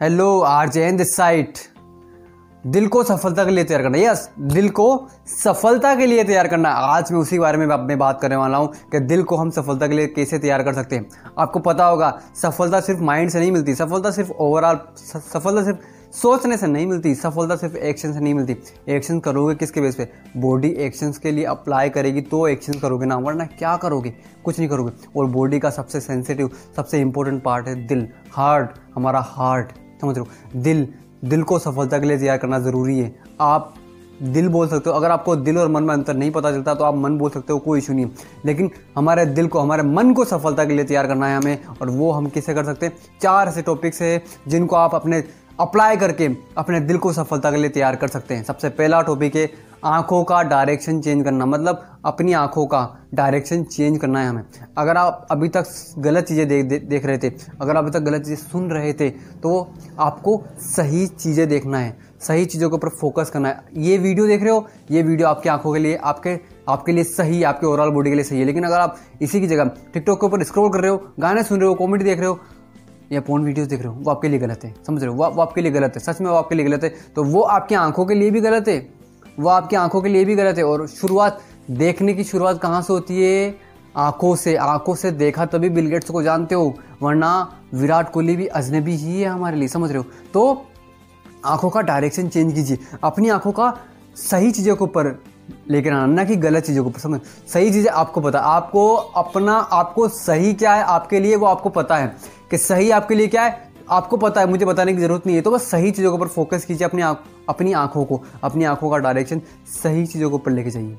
Hello 0.00 0.40
RJ 0.40 0.92
this 0.92 1.16
side 1.16 1.58
दिल 2.66 2.86
को 2.88 3.02
सफलता 3.04 3.44
के 3.44 3.50
लिए 3.50 3.64
तैयार 3.64 3.82
करना। 3.82 3.98
यस 3.98 4.30
दिल 4.40 4.68
को 4.68 5.08
सफलता 5.44 5.94
के 5.94 6.06
लिए 6.06 6.24
तैयार 6.24 6.48
करना। 6.48 6.68
आज 6.68 7.12
मैं 7.12 7.18
उसी 7.18 7.38
बारे 7.38 7.58
में 7.58 7.66
मैं 7.66 7.98
बात 7.98 8.20
करने 8.20 8.36
वाला 8.36 8.58
हूँ 8.58 8.72
कि 8.92 9.00
दिल 9.00 9.22
को 9.22 9.36
हम 9.36 9.50
सफलता 9.50 9.86
के 9.86 9.94
लिए 9.94 10.06
कैसे 10.06 10.38
तैयार 10.38 10.62
कर 10.62 10.72
सकते 10.72 10.96
हैं। 10.96 11.08
आपको 11.38 11.60
पता 11.60 11.86
होगा, 11.86 12.20
सफलता 12.42 12.80
सिर्फ़ 12.80 13.00
माइंड 13.00 13.30
से 13.30 13.40
नहीं 13.40 13.52
मिलती। 13.52 13.74
सफलता 13.74 14.10
सिर्फ़ 14.10 14.30
ओवरऑल 14.30 14.78
सफलता 14.96 15.64
सिर्फ़ 15.64 15.78
सोचने 16.16 16.56
से 16.56 16.66
नहीं 16.66 16.86
मिलती। 16.86 17.14
सफलता 17.14 17.56
सिर्फ़ 17.56 17.76
एक्शन 17.76 18.12
से 18.12 18.20
नहीं 18.20 18.34
मिलती। 18.34 18.56
एक्शन 18.88 19.20
करोगे 19.20 19.54
किसके 19.54 19.80
बेस 19.80 19.94
पे? 19.94 20.08
बॉडी 20.36 20.68
एक्शंस 20.68 21.18
के 21.18 21.30
लिए 21.30 21.44
अप्लाई 21.44 21.88
करेगी 21.88 22.20
तो 22.20 22.46
एक्शन 22.48 22.78
करोगे 22.78 23.06
ना। 23.06 23.16
वरना 23.16 23.44
क्या 23.44 23.76
करोगे? 23.76 24.14
कुछ 24.44 24.58
नहीं 24.58 24.68
करोगे। 24.68 24.92
और 25.16 25.26
बॉडी 25.26 25.58
का 25.58 25.70
सबसे 25.70 26.00
सेंसिटिव 26.00 26.50
सबसे 26.76 27.00
इंपॉर्टेंट 27.00 27.42
पार्ट 27.42 27.68
है 27.68 27.86
दिल। 27.86 28.08
हार्ट 28.32 28.70
हमारा 28.94 29.20
हार्ट 29.28 29.72
समझ 30.00 30.18
लो 30.18 30.26
दिल 30.56 30.86
दिल 31.24 31.42
को 31.42 31.58
सफलता 31.58 31.98
के 31.98 32.06
लिए 32.06 32.18
तैयार 32.18 32.38
करना 32.38 32.58
ज़रूरी 32.58 32.98
है। 33.00 33.14
आप 33.40 33.74
दिल 34.22 34.48
बोल 34.48 34.68
सकते 34.68 34.90
हो। 34.90 34.96
अगर 34.96 35.10
आपको 35.10 35.36
दिल 35.36 35.58
और 35.58 35.68
मन 35.68 35.82
में 35.82 35.94
अंतर 35.94 36.14
नहीं 36.14 36.30
पता 36.30 36.50
चलता 36.50 36.74
तो 36.74 36.84
आप 36.84 36.94
मन 36.94 37.18
बोल 37.18 37.30
सकते 37.30 37.52
हो, 37.52 37.58
कोई 37.58 37.78
इशू 37.78 37.92
नहीं। 37.92 38.06
लेकिन 38.44 38.70
हमारे 38.96 39.26
दिल 39.26 39.46
को, 39.46 39.58
हमारे 39.58 39.82
मन 39.82 40.12
को 40.12 40.24
सफलता 40.24 40.64
के 40.64 40.72
लिए 40.72 40.84
तैयार 40.84 41.06
करना 41.06 41.26
है 41.26 41.36
हमें, 41.36 41.64
और 41.64 41.90
वो 41.90 42.12
हम 42.12 42.26
किसे 42.26 42.54
कर 42.54 42.64
सकते 42.64 42.86
हैं? 42.86 42.96
चार 43.22 43.48
ऐसे 43.48 43.62
टॉपिक्स 43.62 44.02
है, 44.02 44.22
जिनको 44.48 44.76
आप 44.76 44.94
अपने 44.94 45.24
अप्लाई 45.60 45.96
करके 45.96 46.28
अपने 46.58 46.80
दिल 46.80 46.98
को 46.98 47.12
सफलता 47.12 47.50
के 47.50 47.56
लिए 47.56 47.70
तैयार 47.70 47.96
कर 47.96 48.08
सकते 48.08 48.34
हैं। 48.34 48.44
सबसे 48.44 48.68
पहला 48.68 49.00
टॉपिक 49.02 49.36
है 49.36 49.67
आँखों 49.84 50.22
का 50.24 50.42
डायरेक्शन 50.42 51.00
चेंज 51.00 51.24
करना 51.24 51.46
मतलब 51.46 51.84
अपनी 52.04 52.32
आँखों 52.32 52.66
का 52.66 52.80
डायरेक्शन 53.14 53.62
चेंज 53.64 53.98
करना 53.98 54.20
है 54.20 54.28
हमें। 54.28 54.42
अगर 54.78 54.96
आप 54.96 55.26
अभी 55.30 55.48
तक 55.48 55.64
गलत 55.98 56.24
चीज़ें 56.24 56.48
देख 56.48 56.64
दे, 56.64 56.78
देख 56.78 57.06
रहे 57.06 57.18
थे 57.18 57.30
अगर 57.60 57.76
अभी 57.76 57.90
तक 57.90 58.00
गलत 58.00 58.22
चीज़ें 58.22 58.36
सुन 58.38 58.70
रहे 58.70 58.92
थे 58.92 59.10
तो 59.42 59.52
आपको 59.98 60.42
सही 60.66 61.06
चीज़ें 61.06 61.48
देखना 61.48 61.78
है 61.78 61.96
सही 62.20 62.44
चीज़ों 62.46 62.70
के 62.70 62.76
ऊपर 62.76 62.88
फोकस 62.90 63.30
करना 63.30 63.48
है। 63.48 63.64
ये 63.78 63.98
वीडियो 63.98 64.26
देख 64.26 64.42
रहे 64.42 64.50
हो 64.50 64.66
ये 64.90 65.02
वीडियो 65.02 65.28
आपकी 65.28 65.48
आँखों 65.48 65.72
के 65.74 65.80
लिए 65.80 65.96
आपके 65.96 66.38
आपके 66.68 66.92
लिए 66.92 67.04
सही 67.04 67.42
आपके 67.42 67.66
ओवरऑल 67.66 67.90
बॉडी 67.90 68.10
के 68.10 68.16
लिए 68.16 68.24
सही 68.24 68.38
है। 68.40 68.46
लेकिन 68.46 68.64
अगर 68.64 68.80
आप 68.80 68.98
इसी 69.22 69.40
की 69.40 69.46
जगह 69.46 69.70
टिकटॉक 69.94 70.20
के 70.20 70.26
ऊपर 70.26 70.42
स्क्रॉल 70.44 70.70
कर 70.70 70.80
रहे 70.80 70.90
हो 70.90 71.02
गाने 71.20 71.42
सुन 71.42 71.60
रहे 71.60 71.68
हो 71.68 71.74
कॉमेडी 71.74 72.04
देख 72.04 72.18
रहे 72.18 72.28
हो 72.28 72.38
या 73.12 73.20
पोर्न 73.20 73.44
वीडियोस 73.44 73.68
देख 73.68 73.80
रहे 73.80 73.88
हो 73.88 73.94
वो 73.96 74.10
आपके 74.10 74.28
लिए 74.28 74.38
गलत 74.38 74.64
है। 74.64 74.74
समझ 74.86 75.02
रहे 75.02 75.10
हो? 75.10 75.16
वो, 75.16 75.30
वो 75.30 75.42
आपके 75.42 75.60
लिए 75.60 75.72
गलत 75.72 75.92
है। 75.96 76.00
सच 76.02 76.20
में 76.20 76.30
वो 76.30 76.36
आपके 76.36 76.54
लिए 76.54 76.66
गलत 76.66 76.84
है। 76.84 76.94
तो 77.16 77.24
वो 77.24 77.42
आपकी 77.42 77.74
आँखों 77.76 78.06
के 78.06 78.14
लिए 78.14 78.30
भी 78.30 78.40
गलत 78.40 78.68
है। 78.68 78.78
वो 79.38 79.48
आपकी 79.48 79.76
आँखों 79.76 80.02
के 80.02 80.08
लिए 80.08 80.24
भी 80.24 80.34
गलत 80.34 80.58
है 80.58 80.64
और 80.64 80.86
शुरुआत 80.88 81.40
देखने 81.70 82.14
की 82.14 82.24
शुरुआत 82.24 82.60
कहाँ 82.60 82.82
से 82.82 82.92
होती 82.92 83.22
है? 83.22 83.54
आँखों 83.96 84.36
से 84.36 84.56
आँखों 84.56 84.94
से 84.94 85.10
देखा 85.10 85.44
तभी 85.46 85.68
बिल 85.68 85.86
गेट्स 85.86 86.10
को 86.10 86.22
जानते 86.22 86.54
हो, 86.54 86.74
वरना 87.02 87.60
विराट 87.74 88.12
कोहली 88.12 88.36
भी 88.36 88.46
अजनबी 88.46 88.96
ही 88.96 89.20
है 89.20 89.28
हमारे 89.28 89.56
लिए, 89.56 89.68
समझ 89.68 89.90
रहे 89.90 89.98
हो? 89.98 90.04
तो 90.34 90.66
आँखों 91.44 91.70
का 91.70 91.80
डायरेक्शन 91.80 92.28
चेंज 92.28 92.54
कीजिए, 92.54 92.78
अपनी 93.04 93.28
आँखों 93.28 93.52
का 93.52 93.72
सही 94.16 94.50
चीज़ों 94.52 94.76
के 94.76 94.84
ऊपर 94.84 95.22
लेकर 95.70 95.92
आना, 95.92 96.06
ना 96.06 96.24
कि 96.24 96.36
गलत 96.36 96.64
चीज़ों 96.64 96.84
को 96.84 96.98
समझ? 96.98 97.20
सही 97.52 97.70
चीज़ें 97.72 97.90
आपको 97.90 98.20
पता, 98.20 98.38
आपको 98.38 98.94
अपना, 98.94 99.52
आपको 99.52 100.08
सही 100.08 100.54
क्या 100.54 100.74
है 100.74 100.82
आपके 100.82 101.20
लिए 101.20 101.36
वो 101.36 101.46
आपको 101.46 101.68
पता 101.68 101.96
है 101.96 102.16
कि 102.50 102.58
सही 102.58 102.90
आपके 102.90 103.14
लिए 103.14 103.26
क्या 103.26 103.42
है? 103.42 103.67
आपको 103.90 104.16
पता 104.16 104.40
है 104.40 104.46
मुझे 104.46 104.64
बताने 104.64 104.92
की 104.92 105.00
ज़रूरत 105.00 105.26
नहीं 105.26 105.36
है 105.36 105.42
तो 105.42 105.50
बस 105.50 105.70
सही 105.70 105.90
चीज़ों 105.90 106.10
के 106.10 106.16
ऊपर 106.16 106.28
फोकस 106.28 106.64
कीजिए 106.64 106.86
अपनी 106.86 107.02
आँख 107.02 107.22
अपनी 107.48 107.72
आँखों 107.72 108.04
को 108.04 108.20
अपनी 108.44 108.64
आँखों 108.64 108.90
का 108.90 108.98
डायरेक्शन 108.98 109.40
सही 109.74 110.06
चीज़ों 110.06 110.28
के 110.30 110.34
ऊपर 110.34 110.50
लेके 110.50 110.70
जाइए। 110.70 110.96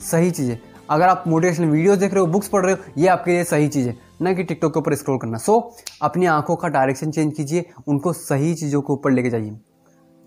सही 0.00 0.30
चीज़ें। 0.30 0.58
अगर 0.90 1.08
आप 1.08 1.24
मोटिवेशनल 1.28 1.68
वीडियोस 1.68 1.98
देख 1.98 2.12
रहे 2.12 2.20
हो 2.20 2.26
बुक्स 2.26 2.48
पढ़ 2.48 2.64
रहे 2.64 2.74
हो 2.74 2.92
ये 2.98 3.08
आपके 3.08 3.30
लिए 3.30 3.44
सही 3.44 3.68
चीज़ 3.68 3.88
है 3.88 3.96
ना 4.22 4.32
कि 4.32 4.44
टिकटॉक 4.44 4.72
के 4.74 4.80
ऊपर 4.80 4.94
स्क्रॉल 4.94 5.18
करना। 5.18 5.38
सो 5.38 5.52
so, 5.52 5.84
अपनी 6.02 6.26
आँखों 6.26 6.56
का 6.56 6.68
डायरेक्शन 6.68 7.10
चेंज 7.10 7.32
कीजिए 7.36 7.64
उनको 7.88 8.12
सही 8.12 8.54
चीज़ों 8.54 8.80
के 8.82 8.92
ऊपर 8.92 9.10
लेके 9.10 9.30
जाइए। 9.30 9.56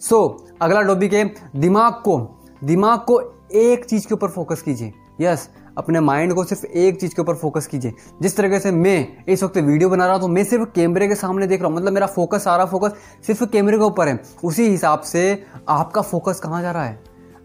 सो 0.01 0.25
so, 0.41 0.55
अगला 0.61 0.81
टॉपिक 0.81 1.13
है 1.13 1.23
दिमाग 1.55 1.93
को 1.93 2.19
दिमाग 2.63 2.99
को 2.99 3.19
एक 3.55 3.85
चीज़ 3.85 4.07
के 4.07 4.13
ऊपर 4.13 4.27
फोकस 4.27 4.61
कीजिए। 4.61 4.93
यस 5.21 5.49
अपने 5.77 5.99
माइंड 5.99 6.33
को 6.33 6.43
सिर्फ़ 6.43 6.65
एक 6.65 6.99
चीज़ 7.01 7.15
के 7.15 7.21
ऊपर 7.21 7.35
फोकस 7.35 7.67
कीजिए। 7.67 7.93
जिस 8.21 8.35
तरीके 8.37 8.59
से 8.59 8.71
मैं 8.71 9.25
इस 9.27 9.43
वक्त 9.43 9.57
वीडियो 9.57 9.89
बना 9.89 10.05
रहा 10.05 10.13
हूँ 10.13 10.21
तो 10.21 10.27
मैं 10.27 10.43
सिर्फ़ 10.43 10.63
कैमरे 10.65 11.07
के 11.07 11.15
सामने 11.15 11.47
देख 11.47 11.61
रहा 11.61 11.69
हूँ। 11.69 11.77
मतलब 11.77 11.93
मेरा 11.93 12.07
फोकस, 12.07 12.43
सारा 12.43 12.65
फोकस 12.65 12.93
सिर्फ़ 13.27 13.43
कैमरे 13.45 13.77
के 13.77 13.83
ऊपर 13.83 14.07
है। 14.07 14.19
उसी 14.43 14.69
हिसाब 14.69 15.01
से 15.01 15.43
आपका 15.69 16.01
फोकस 16.01 16.39
कहाँ 16.39 16.61
जा 16.61 16.71
रहा 16.71 16.85
है? 16.85 16.99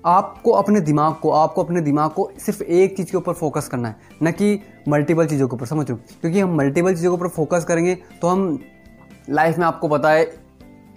आपको 0.06 0.50
अपने 0.50 0.80
दिमाग 0.80 1.14
को, 1.14 1.30
आपको 1.30 1.62
अपने 1.62 1.80
दिमाग 1.80 2.10
को 2.10 2.30
सिर्फ़ 2.38 2.62
एक 2.62 2.96
चीज़ 2.96 3.10
के 3.10 3.16
ऊपर 3.16 3.32
फोकस 3.32 3.68
करना 3.68 3.88
है। 3.88 3.96
न 4.22 4.32
कि 4.32 4.58
मल्टीपल 4.88 5.26
चीज़ों 5.26 5.48
के 5.48 5.56
ऊपर, 5.56 5.66
समझ 5.66 5.90
लो 5.90 5.96
क्योंकि 5.96 6.40
हम 6.40 6.56
मल्टीपल 6.56 6.94
चीज़ों 6.94 7.10
के 7.10 7.22
ऊपर 7.22 7.28
फोकस 7.28 7.64
करेंगे 7.64 7.94
तो 8.22 8.28
हम 8.28 8.58
लाइफ 9.30 9.58
में 9.58 9.66
आपको 9.66 9.88
पता 9.88 10.10
है, 10.10 10.24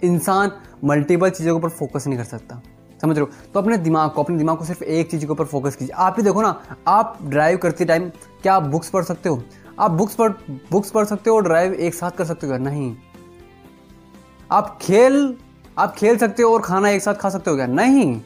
इंसान 0.04 0.52
मल्टीपल 0.84 1.30
चीज़ों 1.30 1.52
के 1.52 1.58
ऊपर 1.58 1.68
फोकस 1.70 2.06
नहीं 2.06 2.18
कर 2.18 2.24
सकता। 2.24 2.60
समझ 3.02 3.16
रहे 3.16 3.26
हो? 3.26 3.30
तो 3.54 3.60
अपने 3.60 3.76
दिमाग 3.76 4.10
को, 4.10 4.22
अपने 4.22 4.38
दिमाग 4.38 4.56
को 4.56 4.64
सिर्फ़ 4.64 4.82
एक 4.84 5.10
चीज़ 5.10 5.26
के 5.26 5.32
ऊपर 5.32 5.44
फोकस 5.44 5.76
कीजिए। 5.76 5.94
आप 5.94 6.14
ही 6.16 6.22
देखो 6.22 6.42
ना, 6.42 6.62
आप 6.88 7.18
ड्राइव 7.22 7.58
करते 7.58 7.84
टाइम 7.84 8.08
क्या 8.42 8.54
आप 8.54 8.62
बुक्स 8.62 8.90
पढ़ 8.90 9.04
सकते 9.04 9.28
हो? 9.28 9.42
आप 9.78 9.90
बुक्स 9.90 10.14
पढ़ 10.14 10.32
बुक्स 10.72 10.90
पढ़ 10.90 11.04
सकते 11.04 11.30
हो 11.30 11.36
और 11.36 11.42
ड्राइव 11.42 11.72
एक 11.72 11.94
साथ 11.94 12.10
कर 12.10 12.24
सकते 12.24 12.46
हो? 12.46 12.50
क्या? 12.52 12.58
नहीं। 12.58 12.96
आप 14.52 14.78
खेल 14.82 15.36
आप 15.78 15.94
खेल 15.94 16.16
सकते 16.16 16.42
हो 16.42 16.54
और 16.54 16.60
खाना 16.60 16.90
एक 16.90 17.02
साथ 17.02 17.14
खा 17.14 17.28
सकते 17.28 17.50
हो 17.50 17.56
क्या? 17.56 17.66
नहीं। 17.66 18.20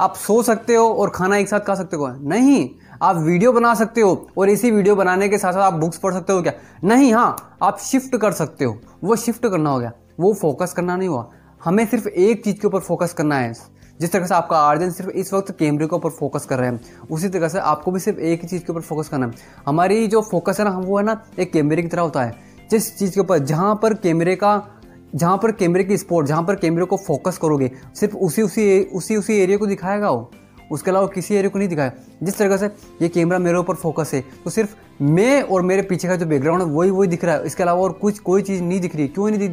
आप 0.00 0.14
सो 0.14 0.42
सकते 0.42 0.74
हो 0.74 0.88
और 0.94 1.10
खाना 1.10 1.36
एक 1.36 1.48
साथ 1.48 1.60
खा 1.60 1.74
सकते 1.74 1.96
हो 1.96 2.06
क्या? 2.06 2.16
नहीं। 2.20 2.70
आप 3.02 3.16
वीडियो 3.16 3.52
बना 3.52 3.74
सकते 3.74 4.00
हो 4.00 4.28
और 4.38 4.48
इसी 4.48 4.70
वीडियो 4.70 4.96
बनाने 4.96 5.28
के 5.28 5.38
साथ 5.38 5.52
साथ 5.52 5.60
आप 5.60 5.72
बुक्स 5.72 5.98
पढ़ 5.98 6.12
सकते 6.12 6.32
हो 6.32 6.42
क्या? 6.42 6.52
नहीं 6.84 7.12
हाँ 7.12 7.58
आप 7.62 7.78
शिफ्ट 7.78 8.16
कर 8.16 8.32
सकते 8.32 8.64
हो। 8.64 8.78
वो 9.04 9.16
शिफ्ट 9.16 9.46
करना 9.46 9.70
हो 9.70 9.78
गया 9.78 9.92
वो 10.20 10.34
फोकस 10.34 10.72
करना 10.72 10.96
नहीं 10.96 11.08
हुआ। 11.08 11.30
हमें 11.64 11.86
सिर्फ़ 11.86 12.08
एक 12.08 12.44
चीज़ 12.44 12.60
के 12.60 12.66
ऊपर 12.66 12.80
फोकस 12.80 13.12
करना 13.12 13.36
है। 13.36 13.77
जिस 14.00 14.12
तरह 14.12 14.26
से 14.26 14.34
आपका 14.34 14.58
आर्जन 14.58 14.90
सिर्फ़ 14.90 15.10
इस 15.10 15.32
वक्त 15.32 15.50
कैमरे 15.58 15.86
के 15.86 15.96
ऊपर 15.96 16.10
फोकस 16.10 16.44
कर 16.44 16.58
रहे 16.58 16.70
हैं, 16.70 16.80
उसी 17.10 17.28
तरह 17.28 17.48
से 17.48 17.58
आपको 17.58 17.90
भी 17.90 18.00
सिर्फ़ 18.00 18.18
एक 18.18 18.42
ही 18.42 18.48
चीज़ 18.48 18.62
के 18.62 18.72
ऊपर 18.72 18.80
फोकस 18.80 19.08
करना 19.08 19.26
है। 19.26 19.32
हमारी 19.66 20.06
जो 20.06 20.22
फोकस 20.22 20.58
है 20.58 20.64
ना, 20.64 20.78
वो 20.78 20.98
है 20.98 21.04
ना, 21.04 21.22
एक 21.38 21.52
कैमरे 21.52 21.82
की 21.82 21.88
तरह 21.88 22.02
होता 22.02 22.24
है। 22.24 22.34
जिस 22.70 22.98
चीज़ 22.98 23.14
के 23.14 23.20
ऊपर, 23.20 23.38
जहाँ 23.38 23.78
पर 23.82 23.94
कैमरे 23.94 24.36
का, 24.36 24.66
जहाँ 25.14 25.36
पर 25.38 25.52
कैमरे 25.52 25.84
की 25.84 25.96
स्पॉट 25.96 26.26
जहाँ 26.26 26.42
पर 26.42 26.54
कैमरे 26.54 26.84
को 26.84 26.96
फोकस 26.96 27.38
करोगे, 27.38 27.70
सिर्फ़ 27.94 28.16
उसी 28.16 28.42
उसी 28.42 28.82
उसी 28.84 29.16
उसी 29.16 29.38
एरिया 29.38 29.58
को 29.58 29.66
दिखाएगा 29.66 30.10
वो। 30.10 30.30
उसके 30.72 30.90
अलावा 30.90 31.06
किसी 31.06 31.34
एरिया 31.34 31.48
को 31.48 31.58
नहीं 31.58 31.68
दिखाया। 31.68 31.92
जिस 32.22 32.36
तरीके 32.38 32.58
से 32.58 32.66
ये 33.02 33.08
कैमरा 33.08 33.38
मेरे 33.38 33.58
ऊपर 33.58 33.74
फोकस 33.74 34.10
है 34.14 34.20
तो 34.44 34.50
सिर्फ़ 34.50 34.74
मैं 35.02 35.42
और 35.42 35.62
मेरे 35.62 35.82
पीछे 35.82 36.08
का 36.08 36.16
जो 36.16 36.26
बैकग्राउंड 36.26 36.62
है, 36.62 36.68
वही 36.68 36.90
वही 36.90 37.08
दिख 37.08 37.24
रहा 37.24 37.34
है। 37.34 37.46
इसके 37.46 37.62
अलावा 37.62 37.82
और 37.82 37.92
कुछ, 37.92 38.18
कोई 38.18 38.42
चीज़ 38.42 38.62
नहीं 38.62 38.80
दिख 38.80 38.96
रही। 38.96 39.08
क्यों 39.08 39.30
नहीं 39.30 39.48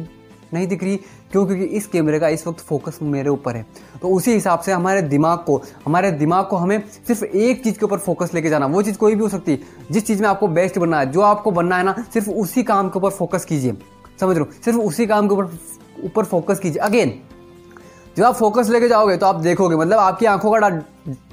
नहीं 0.54 0.66
दिख 0.66 0.82
रही, 0.82 0.96
क्यों? 1.32 1.44
क्योंकि 1.46 1.64
इस 1.66 1.86
कैमरे 1.86 2.18
का 2.20 2.28
इस 2.28 2.46
वक्त 2.46 2.60
फोकस 2.60 2.98
मेरे 3.02 3.30
ऊपर 3.30 3.56
है। 3.56 3.64
तो 4.02 4.08
उसी 4.08 4.32
हिसाब 4.32 4.60
से 4.60 4.72
हमारे 4.72 5.02
दिमाग 5.04 5.38
को, 5.38 5.60
हमारे 5.86 6.10
दिमाग 6.12 6.46
को 6.46 6.56
हमें 6.56 6.82
सिर्फ़ 7.06 7.24
एक 7.24 7.62
चीज़ 7.64 7.78
के 7.78 7.84
ऊपर 7.84 7.98
फोकस 7.98 8.34
लेके 8.34 8.48
जाना, 8.48 8.66
वो 8.66 8.82
चीज़ 8.82 8.98
कोई 8.98 9.14
भी 9.14 9.22
हो 9.22 9.28
सकती। 9.28 9.52
है 9.52 9.58
जिस 9.90 10.06
चीज़ 10.06 10.22
में 10.22 10.28
आपको 10.28 10.48
बेस्ट 10.48 10.78
बनना 10.78 11.00
है, 11.00 11.10
जो 11.12 11.20
आपको 11.22 11.50
बनना 11.50 11.76
है 11.76 11.84
ना, 11.84 11.94
सिर्फ़ 12.14 12.30
उसी 12.30 12.62
काम 12.62 12.88
के 12.88 12.98
ऊपर 12.98 13.10
फोकस 13.12 13.44
कीजिए। 13.44 13.76
समझ 14.20 14.36
लो 14.38 14.48
सिर्फ़ 14.64 14.78
उसी 14.78 15.06
काम 15.06 15.28
के 15.28 15.34
ऊपर 15.34 15.58
ऊपर 16.04 16.24
फोकस 16.24 16.58
कीजिए। 16.58 16.80
अगेन 16.80 17.20
जब 18.16 18.24
आप 18.24 18.34
फोकस 18.34 18.68
लेके 18.68 18.88
जाओगे 18.88 19.16
तो 19.16 19.26
आप 19.26 19.36
देखोगे 19.36 19.76
मतलब 19.76 19.98
आपकी 19.98 20.26
आँखों 20.26 20.50
का 20.52 20.68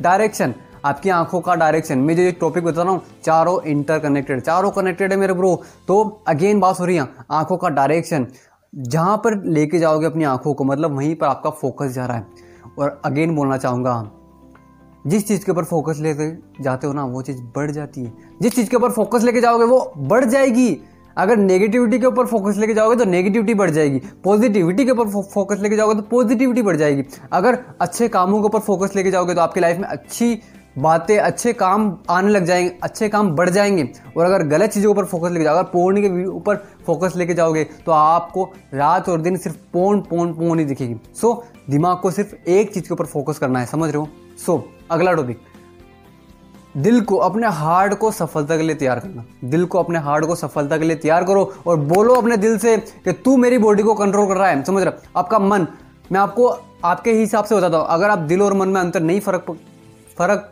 डायरेक्शन 0.01 0.53
आपकी 0.85 1.09
आँखों 1.09 1.39
का 1.41 1.53
डायरेक्शन 1.55 1.97
मैं 1.97 2.15
जो 2.15 2.21
ये 2.21 2.31
टॉपिक 2.31 2.63
बता 2.63 2.81
रहा 2.83 2.91
हूँ, 2.91 3.01
चारों 3.23 3.61
इंटर 3.63 3.99
कनेक्टेड 3.99 4.41
चारों 4.41 4.71
कनेक्टेड 4.71 5.11
है 5.11 5.17
मेरे 5.17 5.33
ब्रो 5.33 5.55
तो 5.87 6.01
अगेन 6.27 6.59
बात 6.59 6.79
हो 6.79 6.85
रही 6.85 6.95
है, 6.95 7.07
आँखों 7.31 7.57
का 7.57 7.69
डायरेक्शन 7.69 8.27
जहाँ 8.73 9.17
पर 9.17 9.41
लेके 9.43 9.79
जाओगे 9.79 10.05
अपनी 10.05 10.23
आँखों 10.23 10.53
को 10.53 10.63
मतलब 10.63 10.95
वहीं 10.95 11.15
पर 11.15 11.27
आपका 11.27 11.49
फोकस 11.49 11.91
जा 11.91 12.05
रहा 12.05 12.17
है। 12.17 12.27
और 12.79 13.01
अगेन 13.05 13.35
बोलना 13.35 13.57
चाहूँगा, 13.57 14.11
जिस 15.07 15.27
चीज़ 15.27 15.45
के 15.45 15.51
ऊपर 15.51 15.63
फोकस 15.63 15.97
लेके 15.99 16.29
जाते 16.63 16.87
हो 16.87 16.93
ना, 16.93 17.03
वो 17.05 17.21
चीज़ 17.21 17.41
बढ़ 17.55 17.71
जाती 17.71 18.03
है। 18.03 18.13
जिस 18.41 18.55
चीज़ 18.55 18.69
के 18.69 18.75
ऊपर 18.75 18.91
फोकस 18.91 19.23
लेके 19.23 19.41
जाओगे, 19.41 19.65
वो 19.65 19.93
बढ़ 19.97 20.25
जाएगी। 20.25 20.81
अगर 21.17 21.37
नेगेटिविटी 21.37 21.99
के 21.99 22.05
ऊपर 22.05 22.25
फोकस 22.25 22.57
लेके 22.57 22.73
जाओगे 22.73 22.95
तो 22.95 23.05
नेगेटिविटी 23.05 23.53
बढ़ 23.53 23.69
जाएगी। 23.69 24.01
पॉजिटिविटी 24.23 24.85
के 24.85 24.91
ऊपर 24.91 25.09
फोकस 25.23 25.59
लेके 25.59 25.75
जाओगे 25.75 25.95
तो 25.95 26.01
पॉजिटिविटी 26.01 26.61
बढ़ 26.61 26.75
जाएगी। 26.75 27.03
अगर 27.33 27.57
अच्छे 27.81 28.07
कामों 28.07 28.39
के 28.41 28.45
ऊपर 28.45 28.59
फोकस 28.59 28.95
लेके 28.95 29.11
जाओगे 29.11 29.33
तो 29.33 29.41
आपकी 29.41 29.59
लाइफ 29.59 29.77
में 29.77 29.87
अच्छी 29.87 30.39
बातें 30.75 31.17
अच्छे 31.17 31.53
काम 31.53 31.85
आने 32.09 32.29
लग 32.29 32.45
जाएँगे 32.45 32.77
अच्छे 32.83 33.09
काम 33.09 33.29
बढ़ 33.31 33.49
जाएँगे। 33.49 33.87
और 34.17 34.25
अगर 34.25 34.43
गलत 34.47 34.69
चीज़ों 34.69 34.93
के 34.93 34.99
ऊपर 34.99 35.07
फोकस 35.07 35.31
लेके 35.31 35.43
जाओगे, 35.43 35.59
अगर 35.59 35.69
पोर्न 35.69 36.01
के 36.01 36.25
ऊपर 36.25 36.55
फोकस 36.85 37.15
लेके 37.15 37.33
जाओगे 37.33 37.63
तो 37.63 37.91
आपको 37.91 38.49
रात 38.73 39.09
और 39.09 39.21
दिन 39.21 39.37
सिर्फ़ 39.37 39.57
पोन 39.73 40.01
पोन 40.01 40.33
पोन 40.33 40.59
ही 40.59 40.65
दिखेगी। 40.65 40.95
सो 41.15 41.43
दिमाग 41.69 41.97
को 41.97 42.11
सिर्फ़ 42.11 42.35
एक 42.49 42.73
चीज़ 42.73 42.83
के 42.83 42.93
ऊपर 42.93 43.05
फोकस 43.05 43.37
करना 43.37 43.59
है, 43.59 43.65
समझ 43.65 43.89
रहे 43.89 43.97
हो? 43.97 44.07
सो 44.45 44.63
अगला 44.91 45.13
टॉपिक 45.13 45.41
दिल 46.77 47.01
को 47.01 47.15
अपने 47.17 47.47
हार्ट 47.47 47.93
को 47.93 48.11
सफलता 48.11 48.57
के 48.57 48.63
लिए 48.63 48.75
तैयार 48.75 48.99
करना। 48.99 49.23
दिल 49.45 49.65
को 49.65 49.79
अपने 49.79 49.99
हार्ट 49.99 50.25
को 50.25 50.35
सफलता 50.35 50.77
के 50.77 50.85
लिए 50.85 50.95
तैयार 50.95 51.23
करो 51.23 51.51
और 51.67 51.75
बोलो 51.77 52.13
अपने 52.13 52.37
दिल 52.37 52.57
से 52.57 52.77
कि 52.77 53.11
तू 53.15 53.35
मेरी 53.37 53.57
बॉडी 53.57 53.83
को 53.83 53.93
कंट्रोल 53.93 54.27
कर 54.27 54.37
रहा 54.37 54.47
है, 54.47 54.63
समझ 54.63 54.83
रहा 54.83 55.19
आपका 55.19 55.39
मन, 55.39 55.67
मैं 56.11 56.19
आपको, 56.19 56.47
आपके 56.85 57.11
हिसाब 57.11 57.45
से 57.45 57.55
बताता 57.55 57.77
हूँ। 57.77 57.87
अगर 57.87 58.09
आप 58.09 58.19
दिल 58.19 58.41
और 58.41 58.53
मन 58.53 58.69
में 58.69 58.79
अंतर 58.81 59.01
नहीं 59.01 59.19
फ़र्क 59.19 59.55
फ़र्क 60.17 60.49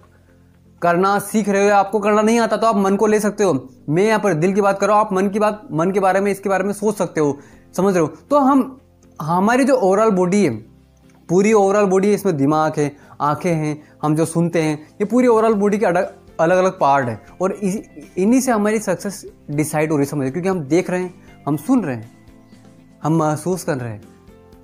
करना 0.81 1.17
सीख 1.19 1.49
रहे 1.49 1.61
हो 1.61 1.67
या 1.69 1.77
आपको 1.77 1.99
करना 1.99 2.21
नहीं 2.21 2.39
आता 2.39 2.57
तो 2.57 2.67
आप 2.67 2.75
मन 2.75 2.95
को 2.95 3.07
ले 3.07 3.19
सकते 3.19 3.43
हो। 3.43 3.53
मैं 3.89 4.03
यहाँ 4.03 4.19
पर 4.19 4.33
दिल 4.33 4.53
की 4.53 4.61
बात 4.61 4.79
कर 4.79 4.87
रहा 4.87 4.97
हूँ, 4.97 5.05
आप 5.05 5.13
मन 5.13 5.27
की 5.29 5.39
बात, 5.39 5.67
मन 5.71 5.91
के 5.91 5.99
बारे 5.99 6.19
में, 6.19 6.31
इसके 6.31 6.49
बारे 6.49 6.63
में 6.63 6.73
सोच 6.73 6.97
सकते 6.97 7.21
हो, 7.21 7.37
समझ 7.77 7.93
रहे 7.93 8.01
हो। 8.01 8.07
तो 8.29 8.39
हम, 8.39 8.79
हमारी 9.19 9.63
जो 9.63 9.75
ओवरऑल 9.75 10.11
बॉडी 10.11 10.43
है, 10.43 10.55
पूरी 11.29 11.53
ओवरऑल 11.53 11.85
बॉडी 11.85 12.13
इसमें 12.13 12.35
दिमाग 12.37 12.79
है, 12.79 12.91
आँखें 13.21 13.53
हैं, 13.53 13.81
हम 14.03 14.15
जो 14.15 14.25
सुनते 14.25 14.61
हैं, 14.61 14.77
ये 14.91 15.05
पूरी 15.05 15.27
ओवरऑल 15.27 15.53
बॉडी 15.53 15.77
के 15.77 15.85
अलग 15.85 16.13
अलग 16.39 16.57
अलग 16.57 16.79
पार्ट 16.79 17.07
है। 17.09 17.19
और 17.41 17.53
इन्हीं 17.53 18.39
से 18.41 18.51
हमारी 18.51 18.79
सक्सेस 18.79 19.25
डिसाइड 19.51 19.91
हो 19.91 19.97
रही 19.97 20.05
है, 20.05 20.09
समझ 20.11 20.31
क्योंकि 20.31 20.49
हम 20.49 20.59
देख 20.61 20.89
रहे 20.89 21.01
हैं, 21.01 21.13
हम 21.47 21.57
सुन 21.57 21.83
रहे 21.83 21.95
हैं, 21.95 22.11
हम 23.03 23.17
महसूस 23.17 23.63
कर 23.63 23.77
रहे 23.77 23.91
हैं। 23.91 24.10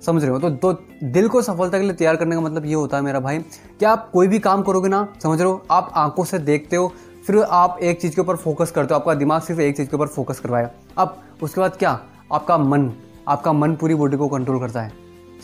समझ 0.02 0.22
रहे 0.22 0.32
हो? 0.32 0.38
तो, 0.38 0.50
तो 0.50 0.72
दिल 1.04 1.28
को 1.28 1.42
सफलता 1.42 1.78
के 1.78 1.84
लिए 1.84 1.94
तैयार 1.94 2.16
करने 2.16 2.34
का 2.36 2.40
मतलब 2.40 2.66
ये 2.66 2.74
होता 2.74 2.96
है 2.96 3.02
मेरा 3.02 3.20
भाई 3.20 3.38
कि 3.38 3.84
आप 3.84 4.10
कोई 4.10 4.28
भी 4.28 4.38
काम 4.38 4.62
करोगे 4.62 4.88
ना 4.88 5.06
समझ 5.22 5.40
रहे 5.40 5.50
हो? 5.50 5.62
आप 5.70 5.92
आँखों 5.94 6.24
से 6.24 6.38
देखते 6.40 6.76
हो 6.76 6.92
फिर 7.26 7.42
आप 7.42 7.78
एक 7.82 8.00
चीज़ 8.00 8.14
के 8.14 8.20
ऊपर 8.20 8.36
फोकस 8.36 8.70
करते 8.70 8.94
हो 8.94 9.00
आपका 9.00 9.14
दिमाग 9.14 9.42
सिर्फ़ 9.42 9.60
एक 9.60 9.76
चीज़ 9.76 9.88
के 9.88 9.96
ऊपर 9.96 10.06
फोकस 10.06 10.40
करवाएगा 10.40 10.70
अब 10.98 11.18
उसके 11.42 11.60
बाद 11.60 11.76
क्या? 11.76 11.98
आपका 12.32 12.58
मन 12.58 12.90
आपका 13.28 13.52
मन 13.52 13.74
पूरी 13.74 13.94
बॉडी 13.94 14.16
को 14.16 14.28
कंट्रोल 14.28 14.60
करता 14.60 14.82
है। 14.82 14.92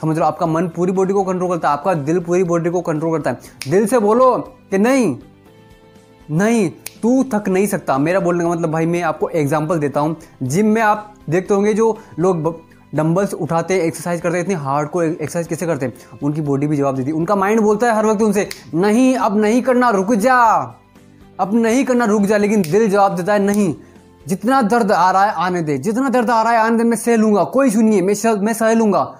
समझ 0.01 0.17
लो 0.19 0.25
आपका 0.25 0.47
मन 0.47 0.69
पूरी 0.69 0.93
बॉडी 0.93 1.13
को 1.13 1.25
कंट्रोल 1.25 1.51
करता 1.51 1.69
है 1.69 1.73
आपका 1.73 1.95
दिल 1.95 2.21
पूरी 2.21 2.45
बॉडी 2.45 2.71
को 2.71 2.81
कंट्रोल 2.83 3.17
करता 3.17 3.31
है। 3.31 3.71
दिल 3.71 3.87
से 3.87 3.99
बोलो 3.99 4.37
कि 4.71 4.79
नहीं 4.79 5.17
नहीं 6.29 6.69
तू 7.03 7.25
थक 7.25 7.49
नहीं 7.49 7.67
सकता। 7.67 7.97
मेरा 7.99 8.21
बोलने 8.21 8.45
का 8.45 8.51
मतलब 8.51 8.71
भाई 8.71 8.87
मैं 8.87 9.03
आपको 9.03 9.29
एग्ज़ाम्पल 9.29 9.79
देता 9.79 10.01
हूँ। 10.01 10.17
जिम 10.43 10.67
में 10.67 10.81
आप 10.83 11.15
देखते 11.31 11.55
होंगे 11.55 11.75
जो 11.75 11.97
लोग 12.19 12.43
डंबल्स 12.95 13.35
उठाते 13.35 13.81
एक्सरसाइज 13.81 14.21
करते, 14.21 14.41
इतनी 14.41 14.55
हार्ड 14.55 14.89
को 14.89 15.03
एक्सरसाइज 15.03 15.47
कैसे 15.47 15.67
करते? 15.67 15.93
उनकी 16.23 16.41
बॉडी 16.41 16.67
भी 16.67 16.77
जवाब 16.77 16.97
देती 16.97 17.13
उनका 17.13 17.37
माइंड 17.37 17.61
बोलता 17.61 17.87
है 17.87 17.97
हर 17.97 18.07
वक्त 18.07 18.23
उनसे, 18.23 18.49
नहीं, 18.75 19.17
अब 19.17 19.37
नहीं 19.37 19.63
करना, 19.63 19.91
रुक 19.91 20.15
जा। 20.15 20.37
अब 21.41 21.55
नहीं 21.55 21.85
करना, 21.85 22.05
रुक 22.05 22.23
जा। 22.23 22.37
लेकिन 22.37 22.63
दिल 22.63 22.91
जवाब 22.91 23.17
देता 23.17 23.33
है, 23.33 23.39
नहीं, 23.39 23.75
जितना 24.29 24.63
दर्द 24.63 24.93
आ 24.93 25.11
रहा 25.11 25.25
है, 25.25 25.33
आने 25.33 25.63
दे। 25.63 25.79
जितना 25.79 26.09
दर्द 26.09 26.31
आ 26.31 26.43
रहा 26.43 26.53
है, 26.53 26.59
आने 26.59 26.79
दे, 26.79 26.85
मैं 26.85 26.97
सह 26.97 27.17
लूँगा। 27.17 27.45
कोई 27.45 27.71
सुनिए 27.71 28.03
मैं 28.03 28.35
मैं 28.35 28.53
सह 28.53 28.73
लूँगा। 28.73 29.19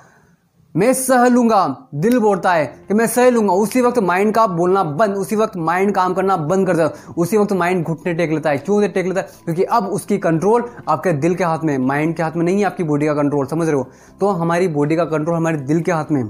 मैं 0.75 0.93
सह 0.93 1.27
लूँगा। 1.29 1.89
दिल 1.95 2.19
बोलता 2.19 2.53
है 2.53 2.65
कि 2.89 2.95
मैं 2.95 3.07
सह 3.07 3.29
लूँगा। 3.31 3.53
उसी 3.53 3.81
वक्त 3.81 3.99
माइंड 3.99 4.35
का 4.35 4.47
बोलना 4.47 4.83
बंद, 4.85 5.17
उसी 5.17 5.37
वक्त 5.37 5.57
माइंड 5.57 5.95
काम 5.95 6.15
करना 6.15 6.37
बंद 6.37 6.67
कर 6.67 6.77
देता 6.77 7.13
उसी 7.19 7.37
वक्त 7.37 7.53
माइंड 7.53 7.85
घुटने 7.85 8.15
टेक 8.15 8.31
लेता 8.31 8.51
है। 8.51 8.59
क्यों 8.59 8.89
टेक 8.89 9.07
लेता 9.07 9.21
है? 9.21 9.29
क्योंकि 9.45 9.63
अब 9.63 9.87
उसकी 9.87 10.19
कंट्रोल 10.19 10.65
आपके 10.89 11.13
दिल 11.13 11.35
के 11.35 11.45
हाथ 11.45 11.59
में 11.65 11.79
माइंड 11.79 12.17
के 12.17 12.23
हाथ 12.23 12.37
में 12.37 12.45
नहीं 12.45 12.59
है 12.59 12.65
आपकी 12.65 12.85
बॉडी 12.85 13.07
का 13.07 13.15
कंट्रोल 13.15 13.47
समझ 13.47 13.67
रहे 13.67 13.77
हो? 13.77 13.87
तो 14.21 14.29
हमारी 14.29 14.69
बॉडी 14.69 14.97
का 14.97 15.05
कंट्रोल 15.05 15.37
हमारे 15.37 15.57
दिल 15.57 15.81
के 15.81 15.93
हाथ 15.93 16.13
में 16.13 16.25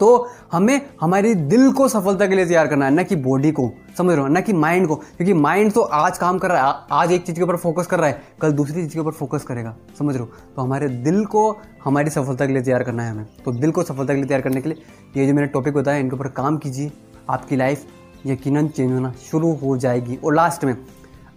तो 0.00 0.28
हमें 0.52 0.80
हमारी 1.00 1.34
दिल 1.34 1.72
को 1.72 1.88
सफलता 1.88 2.26
के 2.26 2.36
लिए 2.36 2.46
तैयार 2.46 2.66
करना 2.66 2.84
है, 2.84 2.90
ना 2.90 3.02
कि 3.02 3.16
बॉडी 3.16 3.50
को, 3.52 3.70
समझ 3.98 4.12
रहे 4.12 4.22
हो? 4.22 4.28
ना 4.28 4.40
कि 4.40 4.52
माइंड 4.52 4.86
को। 4.86 4.96
क्योंकि 4.96 5.32
माइंड 5.32 5.72
तो 5.72 5.80
आज 5.80 6.18
काम 6.18 6.38
कर 6.38 6.50
रहा 6.50 6.68
है 6.68 6.74
आज 6.92 7.12
एक 7.12 7.26
चीज़ 7.26 7.36
के 7.36 7.42
ऊपर 7.42 7.56
फोकस 7.56 7.86
कर 7.86 7.98
रहा 7.98 8.08
है, 8.08 8.22
कल 8.42 8.52
दूसरी 8.52 8.82
चीज़ 8.82 8.94
के 8.94 9.00
ऊपर 9.00 9.10
फोकस 9.10 9.42
करेगा, 9.42 9.76
समझ 9.98 10.14
रहे 10.14 10.24
हो? 10.24 10.30
तो 10.56 10.62
हमारे 10.62 10.88
दिल 10.88 11.24
को 11.24 11.56
हमारी 11.84 12.10
सफलता 12.10 12.46
के 12.46 12.52
लिए 12.52 12.62
तैयार 12.62 12.82
करना 12.82 13.02
है 13.02 13.10
हमें। 13.10 13.26
तो 13.44 13.52
दिल 13.52 13.70
को 13.70 13.82
सफलता 13.82 14.14
के 14.14 14.20
लिए 14.20 14.28
तैयार 14.28 14.42
करने 14.42 14.60
के 14.60 14.68
लिए, 14.68 14.82
ये 15.16 15.26
जो 15.26 15.34
मैंने 15.34 15.48
टॉपिक 15.48 15.74
बताया, 15.74 15.98
इनके 15.98 16.16
ऊपर 16.16 16.28
काम 16.28 16.56
कीजिए। 16.56 16.92
आपकी 17.30 17.56
लाइफ 17.56 17.84
यकीनन 18.26 18.68
चेंज 18.68 18.92
होना 18.92 19.12
शुरू 19.30 19.52
हो 19.52 19.76
जाएगी। 19.76 20.18
और 20.24 20.34
लास्ट 20.34 20.64
में, 20.64 20.76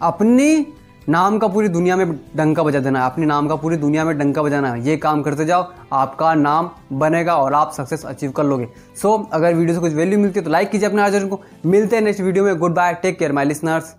अपनी 0.02 0.68
नाम 1.10 1.38
का 1.40 1.48
पूरी 1.48 1.68
दुनिया 1.68 1.96
में 1.96 2.12
डंका 2.36 2.64
बजा 2.64 2.80
देना 2.80 3.00
है 3.00 3.06
अपने 3.06 3.26
नाम 3.26 3.48
का 3.48 3.56
पूरी 3.56 3.78
दुनिया 3.78 4.04
में 4.06 4.18
डंका 4.18 4.44
बजाना 4.44 4.72
है। 4.72 4.86
ये 4.86 4.96
काम 4.98 5.22
करते 5.22 5.46
जाओ 5.46 5.66
आपका 5.94 6.34
नाम 6.36 6.70
बनेगा 6.94 7.36
और 7.38 7.54
आप 7.54 7.72
सक्सेस 7.72 8.06
अचीव 8.06 8.32
कर 8.32 8.44
लोगे। 8.44 8.68
सो 9.02 9.18
so, 9.18 9.34
अगर 9.34 9.54
वीडियो 9.54 9.76
से 9.76 9.82
कुछ 9.82 9.94
वैल्यू 9.94 10.20
मिलती 10.20 10.40
है 10.40 10.46
तो 10.46 10.52
लाइक 10.52 10.70
कीजिए 10.72 10.90
अपने 10.90 11.02
आयोजन 11.02 11.28
को। 11.28 11.42
मिलते 11.66 11.96
हैं 11.96 12.04
नेक्स्ट 12.04 12.22
वीडियो 12.22 12.46
में। 12.46 12.58
Good 12.60 12.74
bye 12.74 12.94
take 12.94 13.20
care 13.20 13.32
my 13.32 13.46
listeners 13.46 13.96